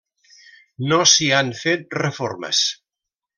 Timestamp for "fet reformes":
1.59-2.63